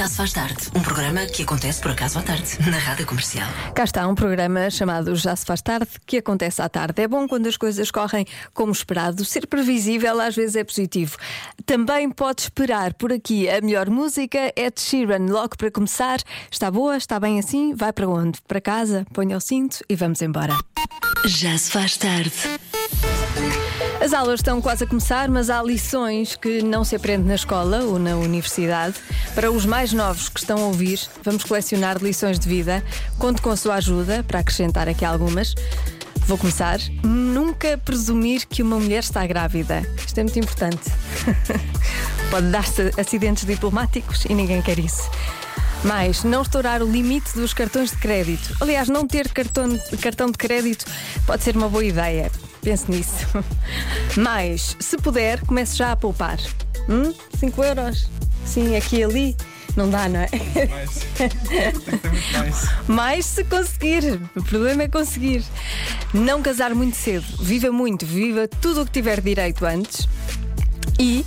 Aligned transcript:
Já 0.00 0.08
se 0.08 0.16
faz 0.16 0.32
tarde. 0.32 0.56
Um 0.74 0.80
programa 0.80 1.26
que 1.26 1.42
acontece 1.42 1.78
por 1.78 1.90
acaso 1.90 2.18
à 2.18 2.22
tarde, 2.22 2.56
na 2.70 2.78
rádio 2.78 3.04
comercial. 3.04 3.46
Cá 3.74 3.84
está 3.84 4.08
um 4.08 4.14
programa 4.14 4.70
chamado 4.70 5.14
Já 5.14 5.36
se 5.36 5.44
faz 5.44 5.60
tarde, 5.60 5.90
que 6.06 6.16
acontece 6.16 6.62
à 6.62 6.70
tarde. 6.70 7.02
É 7.02 7.06
bom 7.06 7.28
quando 7.28 7.46
as 7.48 7.58
coisas 7.58 7.90
correm 7.90 8.24
como 8.54 8.72
esperado. 8.72 9.22
Ser 9.26 9.46
previsível 9.46 10.18
às 10.18 10.34
vezes 10.34 10.56
é 10.56 10.64
positivo. 10.64 11.18
Também 11.66 12.10
pode 12.10 12.40
esperar 12.40 12.94
por 12.94 13.12
aqui 13.12 13.46
a 13.46 13.60
melhor 13.60 13.90
música. 13.90 14.50
Ed 14.56 14.80
Sheeran, 14.80 15.26
logo 15.28 15.54
para 15.58 15.70
começar. 15.70 16.20
Está 16.50 16.70
boa? 16.70 16.96
Está 16.96 17.20
bem 17.20 17.38
assim? 17.38 17.74
Vai 17.74 17.92
para 17.92 18.08
onde? 18.08 18.40
Para 18.48 18.58
casa? 18.58 19.04
Ponha 19.12 19.36
o 19.36 19.40
cinto 19.40 19.84
e 19.86 19.94
vamos 19.94 20.22
embora. 20.22 20.56
Já 21.26 21.58
se 21.58 21.70
faz 21.70 21.98
tarde. 21.98 22.32
As 24.00 24.14
aulas 24.14 24.40
estão 24.40 24.62
quase 24.62 24.84
a 24.84 24.86
começar, 24.86 25.28
mas 25.28 25.50
há 25.50 25.62
lições 25.62 26.34
que 26.34 26.62
não 26.62 26.84
se 26.84 26.96
aprende 26.96 27.28
na 27.28 27.34
escola 27.34 27.80
ou 27.82 27.98
na 27.98 28.16
universidade. 28.16 28.94
Para 29.34 29.52
os 29.52 29.66
mais 29.66 29.92
novos 29.92 30.30
que 30.30 30.40
estão 30.40 30.56
a 30.56 30.66
ouvir, 30.68 30.98
vamos 31.22 31.44
colecionar 31.44 31.98
lições 31.98 32.38
de 32.38 32.48
vida. 32.48 32.82
Conto 33.18 33.42
com 33.42 33.50
a 33.50 33.56
sua 33.56 33.74
ajuda 33.74 34.24
para 34.26 34.38
acrescentar 34.38 34.88
aqui 34.88 35.04
algumas. 35.04 35.54
Vou 36.20 36.38
começar. 36.38 36.78
Nunca 37.04 37.76
presumir 37.76 38.46
que 38.46 38.62
uma 38.62 38.80
mulher 38.80 39.00
está 39.00 39.26
grávida. 39.26 39.82
Isto 39.98 40.18
é 40.18 40.22
muito 40.22 40.38
importante. 40.38 40.90
Pode 42.30 42.46
dar-se 42.46 42.92
acidentes 42.98 43.44
diplomáticos 43.44 44.24
e 44.24 44.34
ninguém 44.34 44.62
quer 44.62 44.78
isso. 44.78 45.10
Mais, 45.84 46.24
não 46.24 46.40
estourar 46.40 46.82
o 46.82 46.90
limite 46.90 47.34
dos 47.34 47.52
cartões 47.52 47.90
de 47.90 47.98
crédito. 47.98 48.56
Aliás, 48.60 48.88
não 48.88 49.06
ter 49.06 49.28
cartão, 49.28 49.78
cartão 50.00 50.30
de 50.30 50.38
crédito 50.38 50.86
pode 51.26 51.42
ser 51.42 51.54
uma 51.54 51.68
boa 51.68 51.84
ideia. 51.84 52.30
Pense 52.62 52.90
nisso. 52.90 53.26
Mais, 54.16 54.76
se 54.78 54.96
puder, 54.98 55.40
comece 55.46 55.76
já 55.76 55.92
a 55.92 55.96
poupar. 55.96 56.38
5 56.38 57.60
hum? 57.60 57.64
euros? 57.64 58.10
Sim, 58.44 58.76
aqui 58.76 58.96
e 58.96 59.04
ali. 59.04 59.36
Não 59.76 59.88
dá, 59.88 60.08
não 60.08 60.20
é? 60.20 60.28
Mais. 60.68 61.06
Tem 61.16 61.28
que 61.28 61.46
ser 61.46 62.10
muito 62.10 62.32
mais. 62.32 62.88
Mais 62.88 63.26
se 63.26 63.44
conseguir. 63.44 64.20
O 64.36 64.42
problema 64.42 64.82
é 64.82 64.88
conseguir. 64.88 65.44
Não 66.12 66.42
casar 66.42 66.74
muito 66.74 66.96
cedo. 66.96 67.24
Viva 67.40 67.70
muito, 67.70 68.04
viva 68.04 68.48
tudo 68.48 68.82
o 68.82 68.84
que 68.84 68.92
tiver 68.92 69.20
direito 69.20 69.64
antes. 69.64 70.08
E 70.98 71.24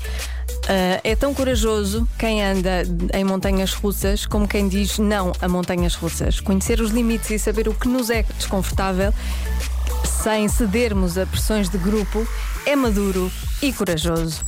Uh, 0.63 0.95
é 1.03 1.13
tão 1.13 1.33
corajoso 1.33 2.07
quem 2.17 2.41
anda 2.41 2.83
em 3.13 3.25
montanhas 3.25 3.73
russas 3.73 4.25
como 4.25 4.47
quem 4.47 4.69
diz 4.69 4.97
não 4.97 5.33
a 5.41 5.47
montanhas 5.49 5.93
russas. 5.93 6.39
Conhecer 6.39 6.79
os 6.79 6.91
limites 6.91 7.29
e 7.31 7.37
saber 7.37 7.67
o 7.67 7.73
que 7.73 7.89
nos 7.89 8.09
é 8.09 8.23
desconfortável 8.23 9.13
sem 10.07 10.47
cedermos 10.47 11.17
a 11.17 11.25
pressões 11.25 11.69
de 11.69 11.77
grupo 11.77 12.27
é 12.65 12.75
maduro 12.75 13.31
e 13.61 13.71
corajoso. 13.71 14.41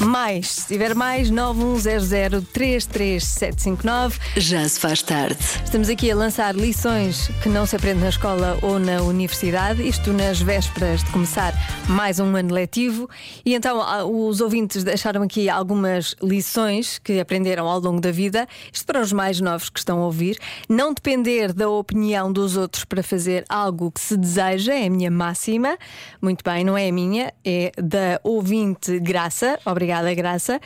Mais, 0.00 0.50
se 0.50 0.68
tiver 0.68 0.94
mais, 0.94 1.30
910033759. 1.30 4.14
Já 4.38 4.66
se 4.66 4.80
faz 4.80 5.02
tarde. 5.02 5.36
Estamos 5.62 5.90
aqui 5.90 6.10
a 6.10 6.16
lançar 6.16 6.56
lições 6.56 7.28
que 7.42 7.50
não 7.50 7.66
se 7.66 7.76
aprende 7.76 8.00
na 8.00 8.08
escola 8.08 8.58
ou 8.62 8.78
na 8.78 9.02
universidade, 9.02 9.86
isto 9.86 10.14
nas 10.14 10.40
vésperas 10.40 11.04
de 11.04 11.10
começar 11.10 11.52
mais 11.86 12.18
um 12.18 12.34
ano 12.34 12.54
letivo. 12.54 13.10
E 13.44 13.54
então 13.54 13.82
os 14.10 14.40
ouvintes 14.40 14.82
deixaram 14.82 15.20
aqui 15.22 15.50
algumas 15.50 16.16
lições 16.22 16.98
que 16.98 17.20
aprenderam 17.20 17.68
ao 17.68 17.78
longo 17.78 18.00
da 18.00 18.10
vida, 18.10 18.48
isto 18.72 18.86
para 18.86 19.02
os 19.02 19.12
mais 19.12 19.38
novos 19.38 19.68
que 19.68 19.78
estão 19.78 20.00
a 20.00 20.06
ouvir. 20.06 20.38
Não 20.68 20.94
depender 20.94 21.52
da 21.52 21.68
opinião 21.68 22.32
dos 22.32 22.56
outros 22.56 22.84
para 22.84 23.02
fazer 23.02 23.44
algo 23.48 23.90
que 23.92 24.00
se 24.00 24.16
deseja, 24.16 24.72
é 24.74 24.86
a 24.86 24.90
minha 24.90 25.10
máxima. 25.10 25.76
Muito 26.20 26.42
bem, 26.42 26.64
não 26.64 26.76
é 26.76 26.88
a 26.88 26.92
minha, 26.92 27.32
é 27.44 27.61
da 27.76 28.18
ouvinte 28.24 28.98
Graça. 28.98 29.58
Obrigada, 29.64 30.12
Graça. 30.14 30.60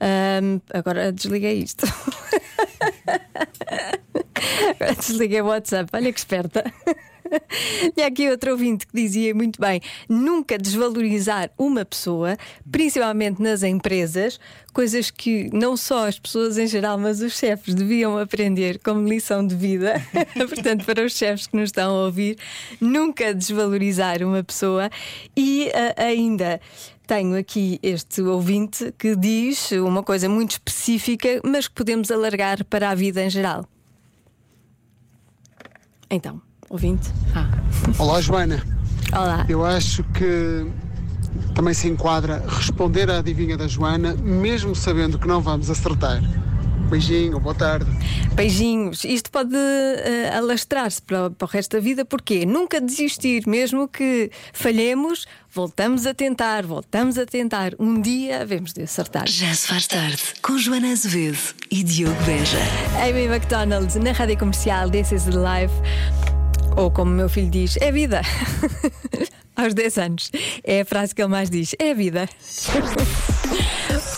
Um, 0.00 0.60
agora 0.72 1.12
desliguei 1.12 1.58
isto. 1.58 1.84
agora 4.70 4.94
desliguei 4.94 5.40
o 5.40 5.46
WhatsApp. 5.46 5.90
Olha 5.92 6.12
que 6.12 6.18
esperta. 6.18 6.64
E 7.96 8.02
aqui 8.02 8.28
outro 8.30 8.52
ouvinte 8.52 8.86
que 8.86 8.94
dizia 8.94 9.34
muito 9.34 9.60
bem: 9.60 9.80
nunca 10.08 10.58
desvalorizar 10.58 11.50
uma 11.58 11.84
pessoa, 11.84 12.36
principalmente 12.70 13.40
nas 13.42 13.62
empresas, 13.62 14.38
coisas 14.72 15.10
que 15.10 15.50
não 15.52 15.76
só 15.76 16.08
as 16.08 16.18
pessoas 16.18 16.58
em 16.58 16.66
geral, 16.66 16.98
mas 16.98 17.20
os 17.20 17.36
chefes 17.36 17.74
deviam 17.74 18.18
aprender 18.18 18.78
como 18.78 19.08
lição 19.08 19.46
de 19.46 19.54
vida. 19.54 19.94
Portanto, 20.34 20.84
para 20.84 21.04
os 21.04 21.14
chefes 21.16 21.46
que 21.46 21.56
nos 21.56 21.68
estão 21.70 21.90
a 21.90 22.04
ouvir, 22.04 22.38
nunca 22.80 23.34
desvalorizar 23.34 24.22
uma 24.22 24.42
pessoa 24.42 24.90
e 25.36 25.68
uh, 25.68 26.00
ainda. 26.00 26.60
Tenho 27.06 27.38
aqui 27.38 27.80
este 27.82 28.20
ouvinte 28.20 28.92
que 28.98 29.16
diz 29.16 29.72
uma 29.72 30.02
coisa 30.02 30.28
muito 30.28 30.50
específica, 30.50 31.40
mas 31.42 31.66
que 31.66 31.72
podemos 31.74 32.10
alargar 32.10 32.62
para 32.66 32.90
a 32.90 32.94
vida 32.94 33.24
em 33.24 33.30
geral. 33.30 33.66
Então, 36.10 36.42
ouvinte? 36.68 37.10
Ah. 37.34 37.48
Olá, 37.98 38.20
Joana. 38.20 38.62
Olá. 39.12 39.46
Eu 39.48 39.64
acho 39.64 40.02
que 40.04 40.66
também 41.54 41.74
se 41.74 41.88
enquadra 41.88 42.44
responder 42.46 43.10
à 43.10 43.18
adivinha 43.18 43.56
da 43.56 43.66
Joana, 43.66 44.14
mesmo 44.14 44.74
sabendo 44.74 45.18
que 45.18 45.26
não 45.26 45.40
vamos 45.40 45.70
acertar. 45.70 46.22
Beijinho, 46.88 47.38
boa 47.38 47.54
tarde. 47.54 47.86
Beijinhos. 48.32 49.04
Isto 49.04 49.30
pode 49.30 49.54
uh, 49.54 50.36
alastrar-se 50.38 51.02
para, 51.02 51.28
para, 51.28 51.44
o 51.44 51.48
resto 51.48 51.76
da 51.76 51.80
vida, 51.80 52.02
porque 52.02 52.46
nunca 52.46 52.80
desistir, 52.80 53.46
mesmo 53.46 53.86
que 53.86 54.30
falhemos, 54.54 55.26
voltamos 55.52 56.06
a 56.06 56.14
tentar, 56.14 56.64
voltamos 56.64 57.18
a 57.18 57.26
tentar. 57.26 57.72
Um 57.78 58.00
dia 58.00 58.40
havemos 58.40 58.72
de 58.72 58.82
acertar. 58.82 59.28
Já 59.28 59.52
se 59.54 59.66
faz 59.66 59.86
tarde, 59.86 60.22
com 60.40 60.56
Joana 60.56 60.90
Azevedo 60.90 61.38
e 61.70 61.82
Diogo 61.82 62.22
Beja. 62.22 62.58
Amy 63.02 63.26
McDonald, 63.26 63.94
na 63.98 64.12
rádio 64.12 64.38
comercial 64.38 64.88
This 64.88 65.12
is 65.12 65.26
Life. 65.26 66.27
Ou 66.76 66.90
como 66.90 67.10
meu 67.10 67.28
filho 67.28 67.50
diz, 67.50 67.76
é 67.80 67.90
vida. 67.90 68.22
Aos 69.56 69.74
10 69.74 69.98
anos. 69.98 70.30
É 70.62 70.82
a 70.82 70.84
frase 70.84 71.14
que 71.14 71.20
ele 71.20 71.30
mais 71.30 71.50
diz: 71.50 71.74
é 71.78 71.92
vida. 71.92 72.28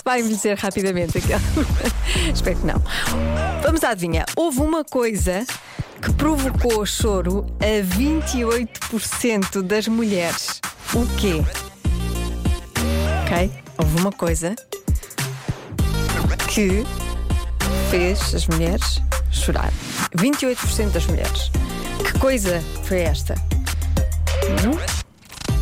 Vai 0.05 0.19
envelhecer 0.19 0.57
rapidamente 0.57 1.17
aquela. 1.17 1.41
Espero 2.33 2.59
que 2.59 2.65
não. 2.65 2.81
Vamos 3.63 3.83
à 3.83 3.89
adivinha. 3.89 4.25
Houve 4.35 4.59
uma 4.59 4.83
coisa 4.83 5.45
que 6.01 6.13
provocou 6.13 6.85
choro 6.85 7.45
a 7.59 7.83
28% 7.97 9.61
das 9.61 9.87
mulheres. 9.87 10.61
O 10.93 11.05
quê? 11.17 11.43
Ok? 13.23 13.51
Houve 13.77 14.01
uma 14.01 14.11
coisa 14.11 14.55
que 16.47 16.83
fez 17.89 18.35
as 18.35 18.47
mulheres 18.47 19.01
chorar. 19.31 19.71
28% 20.17 20.91
das 20.91 21.05
mulheres. 21.05 21.51
Que 22.03 22.17
coisa 22.19 22.59
foi 22.83 23.01
esta? 23.01 23.35
Hum? 24.65 24.75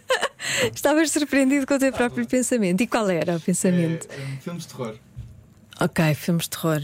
Estavas 0.75 1.11
surpreendido 1.11 1.67
com 1.67 1.75
o 1.75 1.79
teu 1.79 1.93
próprio 1.93 2.27
pensamento. 2.27 2.81
E 2.83 2.87
qual 2.87 3.09
era 3.09 3.37
o 3.37 3.41
pensamento? 3.41 4.09
É, 4.11 4.15
é, 4.15 4.37
filmes 4.41 4.63
de 4.65 4.69
terror. 4.69 4.97
Ok, 5.81 6.15
filmes 6.15 6.45
de 6.45 6.51
terror. 6.51 6.83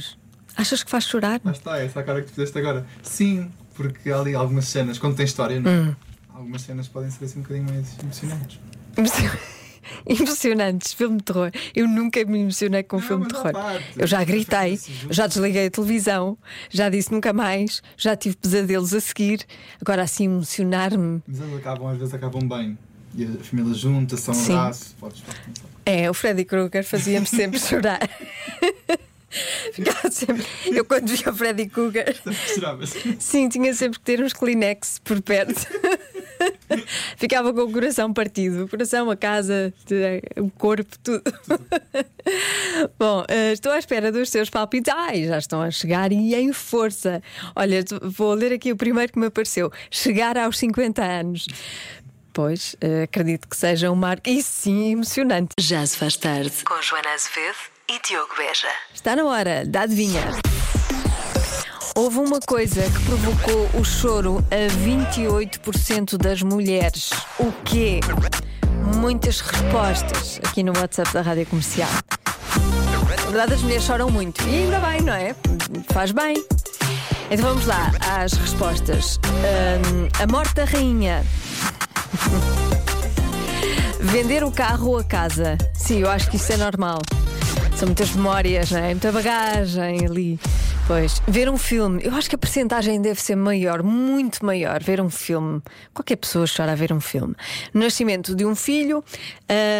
Achas 0.56 0.82
que 0.82 0.90
faz 0.90 1.04
chorar? 1.04 1.40
Lá 1.44 1.52
está, 1.52 1.78
essa 1.78 2.00
a 2.00 2.02
cara 2.02 2.20
que 2.20 2.26
tu 2.28 2.34
fizeste 2.34 2.58
agora. 2.58 2.86
Sim, 3.02 3.50
porque 3.74 4.10
há 4.10 4.18
ali 4.20 4.34
algumas 4.34 4.66
cenas, 4.68 4.98
quando 4.98 5.16
tem 5.16 5.24
história, 5.24 5.60
não? 5.60 5.70
é? 5.70 5.74
Hum. 5.74 5.94
algumas 6.34 6.62
cenas 6.62 6.88
podem 6.88 7.10
ser 7.10 7.24
assim 7.24 7.38
um 7.40 7.42
bocadinho 7.42 7.66
mais 7.66 7.98
emocionantes. 8.02 8.60
Emocionantes, 10.06 10.92
filme 10.94 11.18
de 11.18 11.24
terror. 11.24 11.50
Eu 11.74 11.88
nunca 11.88 12.24
me 12.24 12.40
emocionei 12.40 12.82
com 12.82 12.96
um 12.96 13.00
filme 13.00 13.26
de 13.26 13.34
terror. 13.34 13.52
parte. 13.52 13.84
Eu 13.96 14.06
já 14.06 14.22
gritei, 14.24 14.78
já 15.10 15.26
desliguei 15.26 15.66
a 15.66 15.70
televisão, 15.70 16.36
já 16.70 16.88
disse 16.88 17.12
nunca 17.12 17.32
mais, 17.32 17.82
já 17.96 18.16
tive 18.16 18.36
pesadelos 18.36 18.94
a 18.94 19.00
seguir. 19.00 19.44
Agora 19.80 20.02
assim 20.02 20.24
emocionar-me. 20.26 21.22
Mas 21.26 21.40
eles 21.40 21.56
acabam, 21.56 21.88
às 21.88 21.98
vezes 21.98 22.14
acabam 22.14 22.46
bem. 22.48 22.78
E 23.14 23.24
a 23.24 23.44
família 23.44 23.74
junta-se, 23.74 24.30
um 24.30 24.34
Sim. 24.34 24.54
abraço, 24.54 24.94
podes 24.98 25.20
podes 25.20 25.40
pensar. 25.40 25.68
É, 25.84 26.08
o 26.08 26.14
Freddy 26.14 26.44
Krueger 26.44 26.84
fazia-me 26.84 27.26
sempre 27.26 27.58
chorar. 27.60 28.08
Ficava 29.74 30.10
sempre. 30.10 30.46
Eu 30.66 30.84
quando 30.84 31.08
via 31.08 31.30
o 31.30 31.34
Freddy 31.34 31.66
Krueger, 31.66 32.14
Choravas. 32.54 32.94
sim, 33.18 33.48
tinha 33.48 33.72
sempre 33.74 33.98
que 33.98 34.04
ter 34.04 34.22
uns 34.22 34.32
Kleenex 34.32 35.00
por 35.02 35.20
perto. 35.22 35.54
Ficava 37.16 37.52
com 37.52 37.60
o 37.62 37.72
coração 37.72 38.12
partido. 38.12 38.64
O 38.64 38.68
coração, 38.68 39.10
a 39.10 39.16
casa, 39.16 39.72
o 40.36 40.50
corpo, 40.50 40.98
tudo. 40.98 41.22
Bom, 42.98 43.24
eh, 43.28 43.52
estou 43.52 43.70
à 43.70 43.78
espera 43.78 44.10
dos 44.10 44.28
seus 44.28 44.50
palpites. 44.50 44.92
Ai, 44.92 45.24
já 45.24 45.38
estão 45.38 45.62
a 45.62 45.70
chegar 45.70 46.12
e 46.12 46.34
em 46.34 46.52
força. 46.52 47.22
Olha, 47.54 47.84
vou 48.02 48.34
ler 48.34 48.52
aqui 48.52 48.72
o 48.72 48.76
primeiro 48.76 49.12
que 49.12 49.18
me 49.18 49.26
apareceu: 49.26 49.70
chegar 49.90 50.36
aos 50.36 50.58
50 50.58 51.02
anos. 51.02 51.46
Pois, 52.32 52.74
eh, 52.80 53.04
acredito 53.04 53.46
que 53.46 53.56
seja 53.56 53.90
um 53.90 53.94
marco. 53.94 54.28
E 54.28 54.42
sim, 54.42 54.92
emocionante. 54.92 55.54
Já 55.60 55.84
se 55.86 55.96
faz 55.96 56.16
tarde. 56.16 56.64
Com 56.64 56.80
Joana 56.82 57.10
Azevedo 57.10 57.71
e 57.92 58.00
Diogo 58.08 58.34
Beja. 58.38 58.68
Está 58.94 59.14
na 59.14 59.26
hora 59.26 59.66
da 59.66 59.82
adivinha. 59.82 60.22
Houve 61.94 62.20
uma 62.20 62.40
coisa 62.40 62.80
que 62.80 63.04
provocou 63.04 63.68
o 63.78 63.84
choro 63.84 64.42
a 64.50 64.66
28% 64.82 66.16
das 66.16 66.40
mulheres. 66.42 67.10
O 67.38 67.52
quê? 67.64 68.00
Muitas 68.96 69.40
respostas 69.40 70.40
aqui 70.42 70.62
no 70.62 70.72
WhatsApp 70.74 71.12
da 71.12 71.20
Rádio 71.20 71.44
Comercial. 71.44 71.90
Na 73.06 73.26
verdade, 73.26 73.54
as 73.54 73.60
mulheres 73.60 73.84
choram 73.84 74.08
muito. 74.08 74.42
E 74.48 74.62
ainda 74.62 74.80
bem, 74.80 75.02
não 75.02 75.12
é? 75.12 75.36
Faz 75.92 76.12
bem. 76.12 76.42
Então 77.30 77.46
vamos 77.46 77.66
lá 77.66 77.92
às 78.00 78.32
respostas. 78.32 79.18
Hum, 79.18 80.08
a 80.18 80.26
morte 80.32 80.54
da 80.54 80.64
rainha. 80.64 81.22
Vender 84.00 84.42
o 84.44 84.50
carro 84.50 84.88
ou 84.88 84.98
a 84.98 85.04
casa. 85.04 85.58
Sim, 85.74 86.00
eu 86.00 86.10
acho 86.10 86.30
que 86.30 86.36
isso 86.36 86.52
é 86.52 86.56
normal. 86.56 86.98
São 87.82 87.88
muitas 87.88 88.12
memórias, 88.12 88.70
não 88.70 88.78
é? 88.78 88.90
Muita 88.90 89.10
bagagem 89.10 90.06
ali. 90.06 90.38
Pois, 90.86 91.20
ver 91.26 91.48
um 91.48 91.58
filme, 91.58 92.00
eu 92.04 92.14
acho 92.14 92.28
que 92.28 92.36
a 92.36 92.38
percentagem 92.38 93.02
deve 93.02 93.20
ser 93.20 93.34
maior, 93.34 93.82
muito 93.82 94.46
maior. 94.46 94.80
Ver 94.80 95.00
um 95.00 95.10
filme, 95.10 95.60
qualquer 95.92 96.14
pessoa 96.14 96.46
chora 96.46 96.70
a 96.70 96.74
ver 96.76 96.92
um 96.92 97.00
filme. 97.00 97.34
Nascimento 97.74 98.36
de 98.36 98.46
um 98.46 98.54
filho 98.54 99.02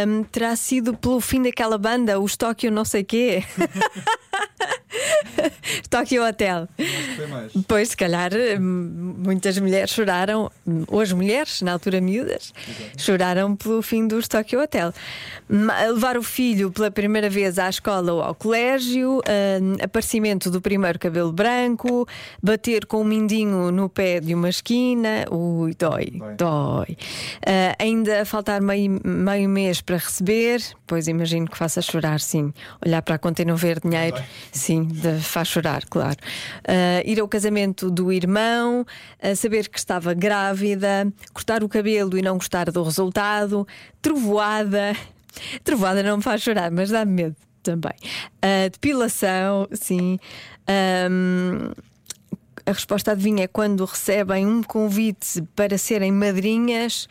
hum, 0.08 0.25
terá 0.32 0.56
sido 0.56 0.96
pelo 0.96 1.20
fim 1.20 1.44
daquela 1.44 1.78
banda, 1.78 2.19
os 2.19 2.37
Tóquio 2.37 2.72
não 2.72 2.84
sei 2.84 3.04
quê. 3.04 3.44
Tóquio 5.88 6.24
Hotel. 6.26 6.68
Pois, 7.66 7.90
se 7.90 7.96
calhar, 7.96 8.30
hum, 8.60 9.14
muitas 9.18 9.58
mulheres 9.58 9.90
choraram, 9.90 10.50
ou 10.88 11.00
as 11.00 11.12
mulheres, 11.12 11.62
na 11.62 11.72
altura 11.72 12.00
miúdas, 12.00 12.52
choraram 12.96 13.54
pelo 13.56 13.82
fim 13.82 14.06
do 14.06 14.20
Tokyo 14.26 14.60
Hotel. 14.62 14.92
Levar 15.48 16.16
o 16.16 16.22
filho 16.22 16.70
pela 16.70 16.90
primeira 16.90 17.28
vez 17.28 17.58
à 17.58 17.68
escola 17.68 18.12
ou 18.12 18.22
ao 18.22 18.34
colégio, 18.34 19.18
hum, 19.60 19.76
aparecimento 19.82 20.50
do 20.50 20.60
primeiro 20.60 20.98
cabelo 20.98 21.32
branco, 21.32 22.06
bater 22.42 22.86
com 22.86 23.00
o 23.00 23.04
mindinho 23.04 23.70
no 23.70 23.88
pé 23.88 24.20
de 24.20 24.34
uma 24.34 24.48
esquina, 24.48 25.26
ui, 25.30 25.74
dói, 25.74 26.10
Dói. 26.12 26.34
dói. 26.36 26.96
Ah, 27.46 27.76
ainda 27.78 28.24
faltar 28.24 28.60
meio, 28.60 29.00
meio 29.04 29.48
mês 29.48 29.80
para 29.80 29.96
receber, 29.96 30.62
pois 30.86 31.08
imagino 31.08 31.46
que 31.48 31.56
faça 31.56 31.82
chorar, 31.82 32.20
sim. 32.20 32.52
Olhar 32.84 33.02
para 33.02 33.16
a 33.16 33.18
conta 33.18 33.42
e 33.42 33.44
não 33.44 33.56
ver 33.56 33.80
dinheiro, 33.80 34.16
Dói. 34.16 34.24
sim, 34.52 34.81
de- 34.84 35.20
faz 35.20 35.49
chorar, 35.49 35.84
claro. 35.87 36.17
Ah, 36.67 37.02
ir 37.05 37.20
ao 37.20 37.29
casamento 37.29 37.90
do 37.90 38.12
irmão, 38.12 38.84
ah, 39.20 39.34
saber 39.34 39.69
que 39.69 39.79
estava 39.79 40.14
grávida, 40.14 41.11
cortar 41.32 41.62
o 41.64 41.69
cabelo 41.69 42.17
e 42.19 42.23
não 42.23 42.37
gostar 42.37 42.70
do 42.70 42.82
resultado, 42.82 43.67
trovoada. 44.00 44.94
Trovoada 45.64 46.02
não 46.02 46.19
me 46.19 46.23
faz 46.23 46.43
chorar, 46.43 46.70
mas 46.70 46.90
dá-me 46.90 47.12
medo 47.12 47.37
também. 47.62 47.94
Ah, 48.40 48.69
depilação, 48.70 49.67
sim. 49.73 50.19
Ahm, 50.69 51.73
a 52.64 52.73
resposta 52.73 53.12
adivinha 53.12 53.44
é 53.44 53.49
quando 53.49 53.85
recebem 53.85 54.46
um 54.46 54.62
convite 54.62 55.43
para 55.56 55.76
serem 55.78 56.12
madrinhas. 56.12 57.08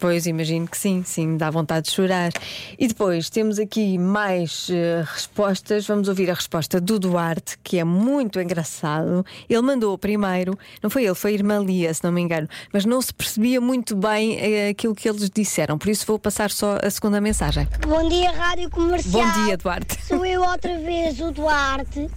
Pois 0.00 0.26
imagino 0.26 0.66
que 0.66 0.78
sim, 0.78 1.02
sim, 1.04 1.36
dá 1.36 1.50
vontade 1.50 1.86
de 1.86 1.92
chorar. 1.92 2.32
E 2.78 2.88
depois 2.88 3.28
temos 3.28 3.58
aqui 3.58 3.98
mais 3.98 4.68
eh, 4.70 5.04
respostas. 5.06 5.86
Vamos 5.86 6.08
ouvir 6.08 6.30
a 6.30 6.34
resposta 6.34 6.80
do 6.80 6.98
Duarte, 6.98 7.58
que 7.62 7.78
é 7.78 7.84
muito 7.84 8.40
engraçado. 8.40 9.26
Ele 9.46 9.60
mandou 9.60 9.98
primeiro, 9.98 10.58
não 10.82 10.88
foi 10.88 11.04
ele, 11.04 11.14
foi 11.14 11.32
a 11.32 11.34
irmã 11.34 11.58
Lia, 11.58 11.92
se 11.92 12.02
não 12.02 12.10
me 12.10 12.22
engano, 12.22 12.48
mas 12.72 12.86
não 12.86 13.02
se 13.02 13.12
percebia 13.12 13.60
muito 13.60 13.94
bem 13.94 14.38
eh, 14.40 14.70
aquilo 14.70 14.94
que 14.94 15.06
eles 15.06 15.28
disseram. 15.28 15.76
Por 15.76 15.90
isso 15.90 16.06
vou 16.06 16.18
passar 16.18 16.50
só 16.50 16.78
a 16.82 16.88
segunda 16.88 17.20
mensagem. 17.20 17.68
Bom 17.86 18.08
dia, 18.08 18.30
Rádio 18.30 18.70
Comercial. 18.70 19.22
Bom 19.22 19.44
dia, 19.44 19.58
Duarte. 19.58 20.02
Sou 20.02 20.24
eu 20.24 20.40
outra 20.40 20.78
vez, 20.78 21.20
o 21.20 21.30
Duarte, 21.30 22.08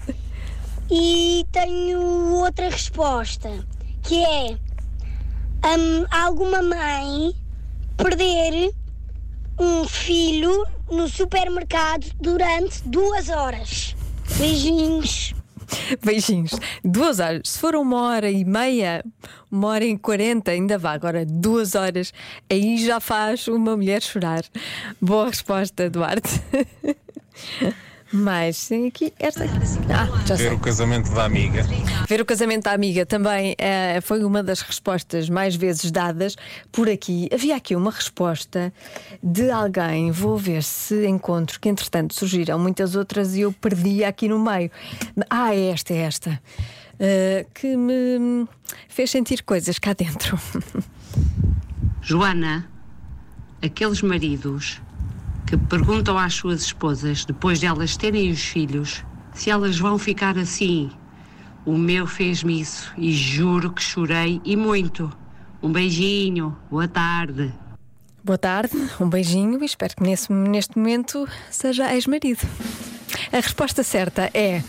e 0.90 1.46
tenho 1.52 2.00
outra 2.36 2.70
resposta, 2.70 3.50
que 4.04 4.24
é 4.24 4.58
hum, 5.66 6.06
alguma 6.10 6.62
mãe 6.62 7.43
perder 7.98 8.72
um 9.60 9.88
filho 9.88 10.66
no 10.92 11.08
supermercado 11.08 12.06
durante 12.20 12.82
duas 12.88 13.30
horas. 13.30 13.96
Beijinhos. 14.38 15.34
Beijinhos. 16.04 16.52
Duas 16.84 17.20
horas. 17.20 17.42
Se 17.46 17.60
for 17.60 17.76
uma 17.76 18.02
hora 18.10 18.30
e 18.30 18.44
meia, 18.44 19.04
uma 19.52 19.70
hora 19.70 19.86
e 19.86 19.98
quarenta, 19.98 20.52
ainda 20.52 20.78
vá. 20.78 20.94
Agora, 20.94 21.26
duas 21.26 21.76
horas, 21.76 22.14
aí 22.50 22.78
já 22.84 23.00
faz 23.00 23.48
uma 23.48 23.76
mulher 23.76 24.02
chorar. 24.02 24.44
Boa 25.02 25.28
resposta, 25.28 25.90
Duarte. 25.90 26.42
Mas 28.16 28.68
tem 28.68 28.86
aqui 28.88 29.12
esta. 29.20 29.44
Ah, 29.90 30.06
já 30.28 30.38
sei. 30.38 30.50
Ver 30.50 30.54
o 30.56 30.60
casamento 30.60 31.12
da 31.14 31.26
amiga. 31.26 31.66
Ver 32.08 32.22
o 32.22 32.26
casamento 32.26 32.66
da 32.66 32.72
amiga 32.72 33.08
também 33.08 33.56
eh, 33.58 34.00
foi 34.02 34.24
uma 34.24 34.44
das 34.44 34.62
respostas 34.62 35.28
mais 35.30 35.56
vezes 35.56 35.90
dadas 35.90 36.36
por 36.72 36.88
aqui. 36.88 37.28
Havia 37.34 37.56
aqui 37.56 37.76
uma 37.76 37.90
resposta 37.90 38.72
de 39.24 39.50
alguém, 39.50 40.12
vou 40.12 40.38
ver 40.38 40.62
se 40.62 41.08
encontro, 41.08 41.60
que 41.60 41.68
entretanto 41.68 42.14
surgiram 42.14 42.60
muitas 42.60 42.96
outras 42.96 43.34
e 43.36 43.42
eu 43.42 43.52
perdi 43.52 44.04
aqui 44.04 44.28
no 44.28 44.38
meio. 44.38 44.70
Ah, 45.28 45.56
é 45.56 45.70
esta, 45.70 45.92
é 45.94 45.98
esta. 45.98 46.40
eh, 47.00 47.48
que 47.52 47.76
me 47.76 48.48
fez 48.88 49.10
sentir 49.10 49.42
coisas 49.42 49.80
cá 49.80 49.94
dentro. 49.94 50.40
Joana, 52.00 52.70
aqueles 53.60 54.04
maridos 54.04 54.80
que 55.58 55.68
perguntam 55.68 56.18
às 56.18 56.34
suas 56.34 56.64
esposas, 56.64 57.26
depois 57.26 57.60
de 57.60 57.68
elas 57.68 57.96
terem 57.96 58.32
os 58.32 58.44
filhos, 58.44 59.04
se 59.34 59.52
elas 59.52 59.78
vão 59.78 60.00
ficar 60.00 60.36
assim. 60.36 60.90
O 61.64 61.78
meu 61.78 62.08
fez-me 62.08 62.60
isso 62.60 62.92
e 62.98 63.12
juro 63.14 63.72
que 63.72 63.82
chorei 63.82 64.42
e 64.44 64.56
muito. 64.56 65.16
Um 65.62 65.72
beijinho, 65.72 66.58
boa 66.72 66.88
tarde. 66.88 67.54
Boa 68.24 68.38
tarde, 68.38 68.76
um 69.00 69.08
beijinho 69.08 69.62
e 69.62 69.66
espero 69.66 69.96
que 69.96 70.02
nesse, 70.02 70.34
neste 70.34 70.76
momento 70.76 71.28
seja 71.52 71.94
ex-marido. 71.94 72.42
A 73.32 73.38
resposta 73.38 73.84
certa 73.84 74.32
é. 74.34 74.64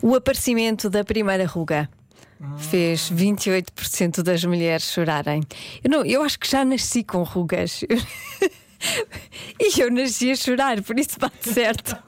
O 0.00 0.14
aparecimento 0.14 0.88
da 0.88 1.04
primeira 1.04 1.44
ruga 1.44 1.86
fez 2.56 3.12
28% 3.12 4.22
das 4.22 4.42
mulheres 4.42 4.90
chorarem. 4.90 5.42
Eu, 5.84 5.90
não, 5.90 6.04
eu 6.04 6.22
acho 6.22 6.38
que 6.38 6.50
já 6.50 6.64
nasci 6.64 7.04
com 7.04 7.22
rugas. 7.22 7.84
E 9.60 9.80
eu 9.80 9.90
nasci 9.90 10.30
a 10.30 10.34
chorar, 10.36 10.82
por 10.82 10.98
isso 10.98 11.18
bate 11.18 11.48
certo. 11.52 11.96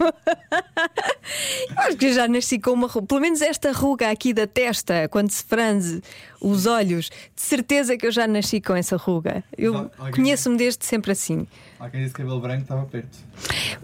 Eu 1.70 1.78
acho 1.78 1.96
que 1.96 2.06
eu 2.06 2.12
já 2.12 2.28
nasci 2.28 2.58
com 2.58 2.70
uma 2.72 2.86
ruga. 2.86 3.06
Pelo 3.06 3.20
menos 3.20 3.40
esta 3.40 3.72
ruga 3.72 4.10
aqui 4.10 4.32
da 4.34 4.46
testa, 4.46 5.08
quando 5.08 5.30
se 5.30 5.42
franze 5.44 6.02
os 6.40 6.66
olhos, 6.66 7.10
de 7.34 7.42
certeza 7.42 7.96
que 7.96 8.06
eu 8.06 8.12
já 8.12 8.26
nasci 8.26 8.60
com 8.60 8.74
essa 8.74 8.96
ruga. 8.96 9.42
Eu 9.56 9.90
Alguém- 9.98 10.12
conheço-me 10.12 10.56
desde 10.56 10.84
sempre 10.84 11.12
assim. 11.12 11.46
Quem 11.90 12.02
disse 12.02 12.14
cabelo 12.14 12.40
branco 12.40 12.62
estava 12.62 12.84
perto. 12.86 13.18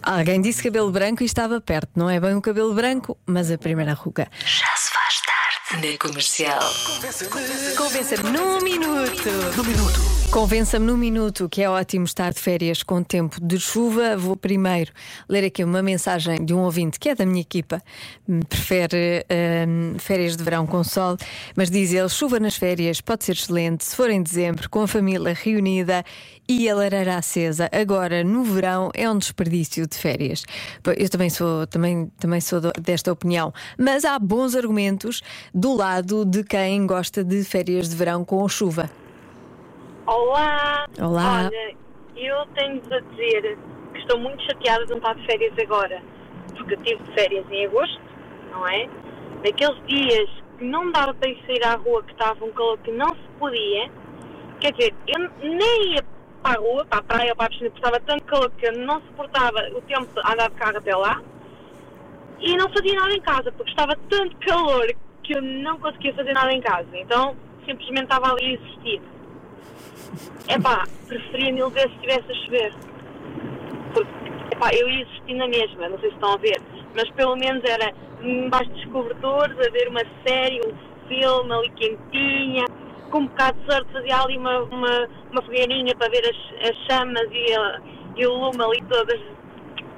Alguém 0.03 0.41
disse 0.41 0.63
cabelo 0.63 0.91
branco 0.91 1.23
e 1.23 1.27
estava 1.27 1.61
perto. 1.61 1.91
Não 1.97 2.09
é 2.11 2.19
bem 2.21 2.35
o 2.35 2.41
cabelo 2.43 2.75
branco, 2.75 3.17
mas 3.27 3.51
a 3.51 3.59
primeira 3.59 3.93
ruga. 3.95 4.29
Já. 4.45 4.70
Na 5.73 5.97
comercial. 6.01 6.59
Convença-me 7.77 8.31
num 8.33 8.61
minuto. 8.61 9.29
Num 9.57 9.63
minuto. 9.63 10.01
Convença-me 10.33 10.85
num 10.85 10.97
minuto 10.97 11.49
que 11.49 11.63
é 11.63 11.71
ótimo 11.71 12.05
estar 12.05 12.33
de 12.33 12.41
férias 12.41 12.83
com 12.83 13.05
tempo 13.05 13.37
de 13.41 13.57
chuva. 13.59 14.17
Vou 14.17 14.37
primeiro 14.37 14.93
ler 15.29 15.45
aqui 15.45 15.63
uma 15.63 15.81
mensagem 15.81 16.45
de 16.45 16.53
um 16.53 16.59
ouvinte 16.61 16.99
que 16.99 17.09
é 17.09 17.15
da 17.15 17.25
minha 17.25 17.41
equipa. 17.41 17.81
Prefere 18.49 19.25
hum, 19.69 19.95
férias 20.01 20.37
de 20.37 20.43
verão 20.43 20.67
com 20.67 20.83
sol, 20.83 21.17
mas 21.55 21.71
diz 21.71 21.93
ele: 21.93 22.09
chuva 22.09 22.41
nas 22.41 22.57
férias 22.57 23.01
pode 23.01 23.25
ser 23.25 23.33
excelente 23.33 23.85
se 23.85 23.95
for 23.95 24.11
em 24.11 24.23
dezembro, 24.23 24.69
com 24.69 24.83
a 24.83 24.89
família 24.89 25.33
reunida 25.35 26.05
e 26.51 26.69
a 26.69 26.75
lareira 26.75 27.15
acesa. 27.15 27.71
Agora, 27.73 28.25
no 28.25 28.43
verão, 28.43 28.91
é 28.93 29.09
um 29.09 29.17
desperdício 29.17 29.87
de 29.87 29.97
férias. 29.97 30.45
Eu 30.99 31.09
também 31.09 31.31
sou, 31.31 31.65
também, 31.69 32.11
também 32.19 32.41
sou 32.41 32.61
desta 32.77 33.13
opinião, 33.13 33.53
mas 33.79 34.05
há 34.05 34.19
bons 34.19 34.57
argumentos 34.57 35.23
do 35.55 35.77
lado 35.77 36.25
de 36.25 36.43
quem 36.43 36.85
gosta 36.89 37.23
de 37.23 37.45
férias 37.45 37.89
de 37.89 37.95
verão 37.95 38.25
com 38.25 38.49
chuva. 38.49 38.91
Olá! 40.09 40.89
Olá. 41.01 41.45
Olha, 41.45 41.77
eu 42.17 42.45
tenho-vos 42.57 42.91
a 42.91 42.99
dizer 42.99 43.57
que 43.93 44.01
estou 44.01 44.19
muito 44.19 44.43
chateada 44.43 44.85
de 44.87 44.91
não 44.91 44.99
estar 44.99 45.15
de 45.15 45.27
férias 45.27 45.53
agora. 45.57 46.03
Porque 46.57 46.75
eu 46.75 46.83
tive 46.83 47.03
de 47.05 47.15
férias 47.15 47.47
em 47.49 47.67
agosto, 47.67 48.01
não 48.51 48.67
é? 48.67 48.89
Naqueles 49.45 49.81
dias 49.87 50.29
que 50.59 50.65
não 50.65 50.91
dava 50.91 51.15
para 51.15 51.31
ir 51.31 51.41
sair 51.47 51.65
à 51.65 51.77
rua, 51.77 52.03
que 52.03 52.11
estava 52.11 52.45
um 52.45 52.51
calor 52.51 52.77
que 52.79 52.91
não 52.91 53.11
se 53.11 53.29
podia. 53.39 53.89
Quer 54.59 54.73
dizer, 54.73 54.95
eu 55.07 55.31
nem 55.41 55.95
ia 55.95 56.03
para 56.51 56.59
a 56.59 56.61
rua, 56.61 56.85
para 56.85 56.99
a 56.99 57.03
praia 57.03 57.37
para 57.37 57.47
a 57.47 57.49
piscina, 57.49 57.71
porque 57.71 57.87
estava 57.87 58.01
tanto 58.01 58.25
calor 58.25 58.51
que 58.59 58.71
não 58.73 59.01
suportava 59.03 59.59
o 59.77 59.81
tempo 59.83 60.07
de 60.13 60.33
andar 60.33 60.49
de 60.49 60.57
carro 60.57 60.79
até 60.79 60.97
lá. 60.97 61.23
E 62.41 62.57
não 62.57 62.71
fazia 62.71 62.95
nada 62.95 63.13
em 63.15 63.21
casa, 63.21 63.53
porque 63.53 63.71
estava 63.71 63.97
tanto 64.09 64.37
calor 64.39 64.87
que 65.23 65.37
eu 65.37 65.43
não 65.43 65.79
conseguia 65.79 66.15
fazer 66.15 66.33
nada 66.33 66.53
em 66.53 66.61
casa. 66.61 66.89
Então, 66.95 67.37
simplesmente 67.67 68.05
estava 68.05 68.33
ali 68.33 68.47
a 68.47 68.53
existir. 68.53 69.03
Epá, 70.49 70.85
preferia 71.07 71.53
mil 71.53 71.71
vezes 71.71 71.91
se 71.91 71.97
estivesse 71.97 72.33
a 72.33 72.35
chover. 72.45 72.75
Porque, 73.95 74.55
epá, 74.55 74.71
eu 74.73 74.89
ia 74.89 75.03
existir 75.03 75.35
na 75.35 75.47
mesma, 75.47 75.89
não 75.89 75.99
sei 76.01 76.09
se 76.09 76.15
estão 76.15 76.33
a 76.33 76.39
ver. 76.39 76.61
Mas 76.97 77.09
pelo 77.11 77.37
menos 77.37 77.63
era 77.65 77.93
embaixo 78.23 78.71
dos 78.71 78.85
cobertores, 78.87 79.57
a 79.59 79.71
ver 79.71 79.89
uma 79.89 80.03
série, 80.27 80.61
um 80.67 81.09
filme 81.09 81.53
ali 81.53 81.71
quentinha, 81.71 82.65
com 83.11 83.19
um 83.21 83.27
bocado 83.27 83.59
de 83.61 83.73
sorte 83.73 83.93
fazia 83.93 84.17
ali 84.23 84.39
uma, 84.39 84.59
uma, 84.65 85.09
uma 85.33 85.43
fogueirinha 85.43 85.95
para 85.97 86.09
ver 86.11 86.23
as, 86.25 86.69
as 86.71 86.77
chamas 86.91 87.29
e, 87.31 87.55
a- 87.55 87.81
e 88.17 88.27
o 88.27 88.33
lume 88.35 88.63
ali 88.63 88.83
todas. 88.89 89.21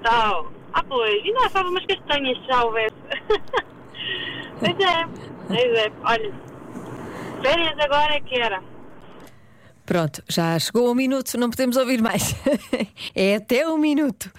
Tal. 0.03 0.51
Ah, 0.75 0.83
pois, 0.89 1.23
não 1.25 1.45
achava 1.45 1.69
umas 1.69 1.85
castanhas 1.87 2.39
se 2.39 2.45
já 2.47 2.65
houvesse. 2.65 2.95
pois 4.59 4.79
é, 4.81 5.07
pois 5.47 5.79
é. 5.79 5.93
Olha, 6.05 6.33
férias 7.43 7.79
agora 7.79 8.15
é 8.15 8.21
que 8.21 8.41
era. 8.41 8.63
Pronto, 9.85 10.23
já 10.29 10.59
chegou 10.59 10.91
um 10.91 10.95
minuto, 10.95 11.37
não 11.37 11.51
podemos 11.51 11.77
ouvir 11.77 12.01
mais. 12.01 12.35
é 13.15 13.37
até 13.37 13.69
um 13.69 13.77
minuto. 13.77 14.31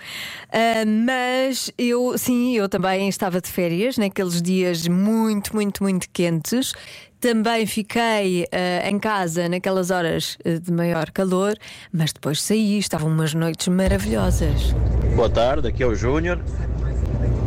Ah, 0.51 0.85
mas 0.85 1.71
eu, 1.77 2.17
sim, 2.17 2.55
eu 2.55 2.69
também 2.69 3.09
estava 3.09 3.41
de 3.41 3.49
férias 3.49 3.97
naqueles 3.97 4.41
dias 4.41 4.87
muito, 4.87 5.53
muito, 5.53 5.83
muito 5.83 6.07
quentes. 6.11 6.73
Também 7.19 7.65
fiquei 7.65 8.47
ah, 8.51 8.89
em 8.89 8.97
casa 8.97 9.49
naquelas 9.49 9.91
horas 9.91 10.37
ah, 10.45 10.59
de 10.59 10.71
maior 10.71 11.11
calor, 11.11 11.55
mas 11.91 12.13
depois 12.13 12.41
saí, 12.41 12.77
estavam 12.77 13.09
umas 13.09 13.33
noites 13.33 13.67
maravilhosas. 13.67 14.73
Boa 15.15 15.29
tarde, 15.29 15.67
aqui 15.67 15.83
é 15.83 15.87
o 15.87 15.93
Júnior. 15.93 16.39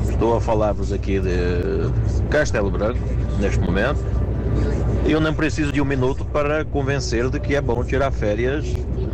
Estou 0.09 0.37
a 0.37 0.41
falar-vos 0.41 0.93
aqui 0.93 1.19
de 1.19 2.29
Castelo 2.31 2.71
Branco, 2.71 3.00
neste 3.38 3.61
momento. 3.61 4.00
E 5.07 5.13
eu 5.13 5.21
não 5.21 5.33
preciso 5.33 5.73
de 5.73 5.81
um 5.81 5.85
minuto 5.85 6.25
para 6.25 6.65
convencer 6.65 7.31
de 7.31 7.39
que 7.39 7.55
é 7.55 7.61
bom 7.61 7.85
tirar 7.85 8.11
férias 8.11 8.67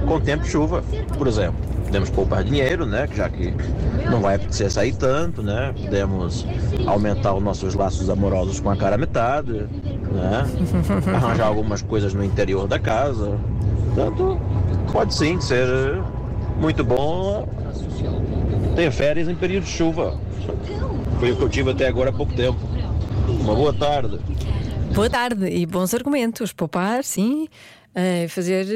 com 0.07 0.19
tempo 0.19 0.45
de 0.45 0.51
chuva, 0.51 0.83
por 1.19 1.27
exemplo. 1.27 1.57
Podemos 1.85 2.09
poupar 2.09 2.43
dinheiro, 2.43 2.87
né? 2.87 3.07
Já 3.15 3.29
que 3.29 3.53
não 4.11 4.21
vai 4.23 4.37
apetecer 4.37 4.71
sair 4.71 4.95
tanto, 4.95 5.43
né? 5.43 5.75
Podemos 5.79 6.47
aumentar 6.87 7.35
os 7.35 7.43
nossos 7.43 7.75
laços 7.75 8.09
amorosos 8.09 8.59
com 8.59 8.71
a 8.71 8.77
cara 8.77 8.97
metade, 8.97 9.53
né? 9.53 10.47
Arranjar 11.15 11.47
algumas 11.47 11.83
coisas 11.83 12.15
no 12.15 12.25
interior 12.25 12.67
da 12.67 12.79
casa. 12.79 13.39
Portanto, 13.95 14.41
pode 14.91 15.15
sim 15.15 15.39
ser 15.43 15.69
muito 16.59 16.83
bom 16.83 17.47
ter 18.75 18.91
férias 18.91 19.29
em 19.29 19.35
período 19.35 19.65
de 19.65 19.71
chuva. 19.71 20.17
Foi 21.21 21.33
o 21.33 21.37
que 21.37 21.43
eu 21.43 21.49
tive 21.51 21.71
até 21.71 21.87
agora 21.87 22.09
há 22.09 22.13
pouco 22.13 22.33
tempo. 22.33 22.59
Uma 23.29 23.55
boa 23.55 23.73
tarde. 23.75 24.19
Boa 24.95 25.09
tarde 25.09 25.47
e 25.47 25.65
bons 25.65 25.95
argumentos. 25.95 26.53
Poupar, 26.53 27.03
sim. 27.03 27.49
Ah, 27.95 28.29
fazer 28.29 28.67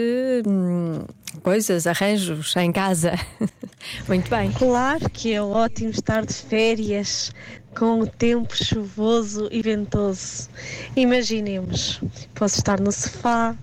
hum, 0.47 1.05
coisas, 1.43 1.87
arranjos 1.87 2.57
em 2.57 2.73
casa. 2.73 3.13
Muito 4.09 4.29
bem. 4.31 4.51
Claro 4.53 5.09
que 5.11 5.35
é 5.35 5.43
ótimo 5.43 5.91
estar 5.91 6.25
de 6.25 6.35
férias 6.35 7.33
com 7.77 8.01
o 8.01 8.07
tempo 8.07 8.57
chuvoso 8.57 9.49
e 9.53 9.61
ventoso. 9.61 10.49
Imaginemos, 10.97 12.01
posso 12.35 12.57
estar 12.57 12.81
no 12.81 12.91
sofá, 12.91 13.55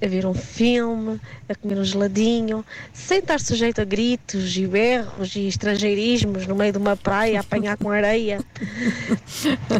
a 0.00 0.06
ver 0.06 0.26
um 0.26 0.34
filme, 0.34 1.18
a 1.48 1.54
comer 1.54 1.78
um 1.78 1.84
geladinho, 1.84 2.64
sem 2.92 3.18
estar 3.18 3.40
sujeito 3.40 3.80
a 3.80 3.84
gritos 3.84 4.54
e 4.56 4.66
berros 4.66 5.34
e 5.34 5.48
estrangeirismos 5.48 6.46
no 6.46 6.54
meio 6.54 6.72
de 6.72 6.78
uma 6.78 6.96
praia 6.96 7.38
a 7.38 7.40
apanhar 7.40 7.78
com 7.78 7.90
areia. 7.90 8.40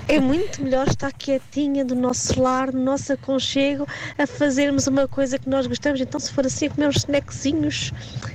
É 0.09 0.19
muito 0.19 0.63
melhor 0.63 0.89
estar 0.89 1.13
quietinha 1.13 1.85
do 1.85 1.95
nosso 1.95 2.41
lar, 2.41 2.73
no 2.73 2.83
nosso 2.83 3.13
aconchego, 3.13 3.87
a 4.17 4.27
fazermos 4.27 4.87
uma 4.87 5.07
coisa 5.07 5.39
que 5.39 5.49
nós 5.49 5.67
gostamos. 5.67 6.01
Então, 6.01 6.19
se 6.19 6.33
for 6.33 6.47
assim, 6.47 6.69
comer 6.71 6.89
uns 6.89 6.97
snackzinhos, 6.97 7.93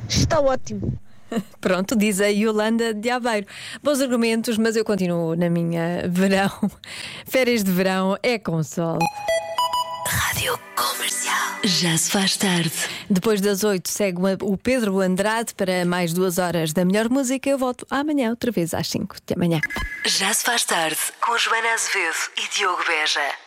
está 0.07 0.39
ótimo. 0.39 0.97
Pronto, 1.61 1.95
diz 1.95 2.21
a 2.21 2.27
Yolanda 2.27 2.93
de 2.93 3.09
Aveiro. 3.09 3.47
Bons 3.83 4.01
argumentos, 4.01 4.57
mas 4.57 4.75
eu 4.75 4.85
continuo 4.85 5.35
na 5.35 5.49
minha 5.49 6.07
verão. 6.09 6.51
Férias 7.25 7.63
de 7.63 7.71
verão 7.71 8.17
é 8.23 8.37
com 8.37 8.63
sol. 8.63 8.99
Rádio 10.07 10.57
Comercial. 10.75 11.35
Já 11.63 11.97
se 11.97 12.11
faz 12.11 12.37
tarde. 12.37 12.71
Depois 13.09 13.41
das 13.41 13.63
oito 13.63 13.89
segue 13.89 14.19
o 14.41 14.57
Pedro 14.57 15.01
Andrade 15.01 15.53
para 15.53 15.83
mais 15.85 16.13
duas 16.13 16.37
horas 16.37 16.71
da 16.71 16.85
melhor 16.85 17.09
música. 17.09 17.49
Eu 17.49 17.57
volto 17.57 17.85
amanhã, 17.89 18.29
outra 18.29 18.51
vez 18.51 18.73
às 18.73 18.87
cinco. 18.87 19.15
Até 19.17 19.33
amanhã. 19.33 19.59
Já 20.05 20.33
se 20.33 20.43
faz 20.45 20.63
tarde 20.63 20.99
com 21.19 21.37
Joana 21.37 21.73
Azevedo 21.73 22.15
e 22.37 22.57
Diogo 22.57 22.83
Beja. 22.87 23.46